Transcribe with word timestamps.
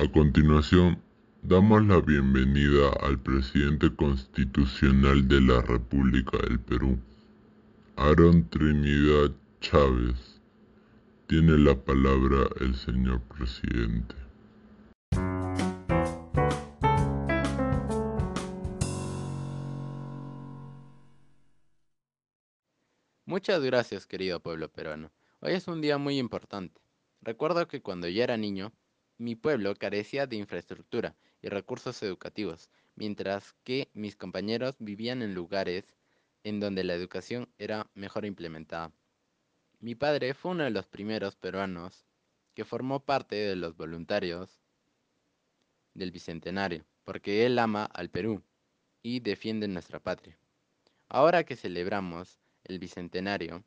A 0.00 0.06
continuación, 0.12 1.02
damos 1.42 1.84
la 1.84 2.00
bienvenida 2.00 2.92
al 3.00 3.18
presidente 3.18 3.92
constitucional 3.96 5.26
de 5.26 5.40
la 5.40 5.60
República 5.60 6.38
del 6.38 6.60
Perú, 6.60 7.00
Aaron 7.96 8.48
Trinidad 8.48 9.32
Chávez. 9.60 10.40
Tiene 11.26 11.58
la 11.58 11.74
palabra 11.74 12.48
el 12.60 12.76
señor 12.76 13.22
presidente. 13.22 14.14
Muchas 23.26 23.64
gracias, 23.64 24.06
querido 24.06 24.38
pueblo 24.38 24.70
peruano. 24.70 25.10
Hoy 25.40 25.54
es 25.54 25.66
un 25.66 25.80
día 25.80 25.98
muy 25.98 26.18
importante. 26.20 26.80
Recuerdo 27.20 27.66
que 27.66 27.82
cuando 27.82 28.06
yo 28.06 28.22
era 28.22 28.36
niño, 28.36 28.72
mi 29.18 29.34
pueblo 29.34 29.74
carecía 29.74 30.26
de 30.26 30.36
infraestructura 30.36 31.16
y 31.42 31.48
recursos 31.48 32.02
educativos, 32.02 32.70
mientras 32.94 33.54
que 33.64 33.90
mis 33.92 34.16
compañeros 34.16 34.76
vivían 34.78 35.22
en 35.22 35.34
lugares 35.34 35.84
en 36.44 36.60
donde 36.60 36.84
la 36.84 36.94
educación 36.94 37.48
era 37.58 37.90
mejor 37.94 38.24
implementada. 38.24 38.92
Mi 39.80 39.94
padre 39.94 40.34
fue 40.34 40.52
uno 40.52 40.64
de 40.64 40.70
los 40.70 40.86
primeros 40.86 41.36
peruanos 41.36 42.06
que 42.54 42.64
formó 42.64 43.04
parte 43.04 43.36
de 43.36 43.56
los 43.56 43.76
voluntarios 43.76 44.60
del 45.94 46.10
Bicentenario, 46.10 46.84
porque 47.04 47.44
él 47.44 47.58
ama 47.58 47.84
al 47.84 48.10
Perú 48.10 48.42
y 49.02 49.20
defiende 49.20 49.68
nuestra 49.68 50.00
patria. 50.00 50.38
Ahora 51.08 51.44
que 51.44 51.56
celebramos 51.56 52.40
el 52.64 52.78
Bicentenario, 52.78 53.64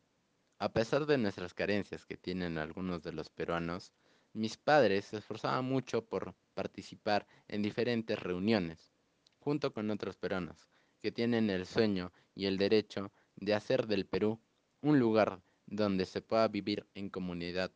a 0.60 0.74
pesar 0.74 1.06
de 1.06 1.18
nuestras 1.18 1.54
carencias 1.54 2.06
que 2.06 2.18
tienen 2.18 2.58
algunos 2.58 3.02
de 3.04 3.14
los 3.14 3.30
peruanos, 3.30 3.94
mis 4.34 4.58
padres 4.58 5.06
se 5.06 5.18
esforzaban 5.18 5.66
mucho 5.66 6.06
por 6.06 6.36
participar 6.54 7.28
en 7.48 7.62
diferentes 7.62 8.18
reuniones, 8.18 8.94
junto 9.40 9.74
con 9.74 9.90
otros 9.90 10.16
peruanos, 10.18 10.70
que 11.02 11.12
tienen 11.12 11.50
el 11.50 11.66
sueño 11.66 12.14
y 12.36 12.46
el 12.46 12.58
derecho 12.58 13.12
de 13.36 13.54
hacer 13.54 13.88
del 13.88 14.06
Perú 14.06 14.40
un 14.82 15.00
lugar 15.00 15.42
donde 15.66 16.06
se 16.06 16.22
pueda 16.22 16.48
vivir 16.48 16.88
en 16.94 17.10
comunidad, 17.10 17.72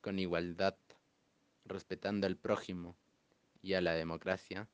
con 0.00 0.18
igualdad, 0.18 0.76
respetando 1.64 2.26
al 2.26 2.36
prójimo 2.36 2.96
y 3.60 3.74
a 3.74 3.80
la 3.80 3.94
democracia, 3.94 4.68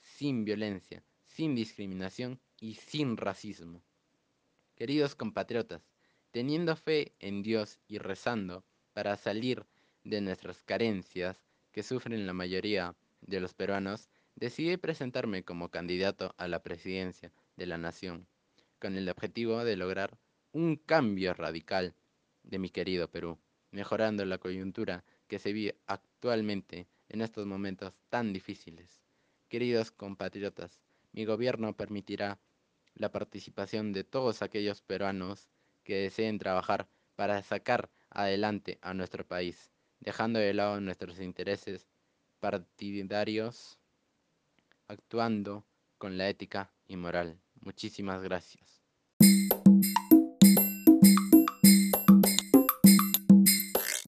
sin 0.00 0.44
violencia, 0.44 1.04
sin 1.26 1.54
discriminación 1.54 2.40
y 2.58 2.74
sin 2.74 3.16
racismo. 3.16 3.82
Queridos 4.76 5.14
compatriotas, 5.14 5.82
teniendo 6.30 6.76
fe 6.76 7.14
en 7.18 7.42
Dios 7.42 7.78
y 7.86 7.98
rezando 7.98 8.64
para 8.92 9.16
salir 9.16 9.66
de 10.04 10.20
nuestras 10.20 10.62
carencias 10.62 11.44
que 11.72 11.82
sufren 11.82 12.26
la 12.26 12.32
mayoría 12.32 12.94
de 13.20 13.40
los 13.40 13.54
peruanos, 13.54 14.08
decidí 14.34 14.76
presentarme 14.76 15.44
como 15.44 15.68
candidato 15.68 16.34
a 16.38 16.48
la 16.48 16.62
presidencia 16.62 17.32
de 17.56 17.66
la 17.66 17.78
nación, 17.78 18.26
con 18.78 18.96
el 18.96 19.08
objetivo 19.08 19.64
de 19.64 19.76
lograr 19.76 20.18
un 20.52 20.76
cambio 20.76 21.34
radical 21.34 21.94
de 22.42 22.58
mi 22.58 22.70
querido 22.70 23.10
Perú, 23.10 23.38
mejorando 23.70 24.24
la 24.24 24.38
coyuntura 24.38 25.04
que 25.28 25.38
se 25.38 25.52
vive 25.52 25.76
actualmente 25.86 26.88
en 27.08 27.20
estos 27.20 27.46
momentos 27.46 27.94
tan 28.08 28.32
difíciles. 28.32 29.02
Queridos 29.48 29.90
compatriotas, 29.90 30.80
mi 31.12 31.24
gobierno 31.24 31.76
permitirá 31.76 32.40
la 32.94 33.12
participación 33.12 33.92
de 33.92 34.04
todos 34.04 34.42
aquellos 34.42 34.82
peruanos 34.82 35.48
que 35.84 35.96
deseen 35.96 36.38
trabajar 36.38 36.88
para 37.16 37.42
sacar 37.42 37.90
adelante 38.10 38.78
a 38.82 38.94
nuestro 38.94 39.26
país, 39.26 39.70
dejando 40.00 40.38
de 40.38 40.54
lado 40.54 40.80
nuestros 40.80 41.20
intereses 41.20 41.86
partidarios, 42.40 43.78
actuando 44.88 45.66
con 45.98 46.18
la 46.18 46.28
ética 46.28 46.72
y 46.86 46.96
moral. 46.96 47.40
Muchísimas 47.60 48.22
gracias. 48.22 48.79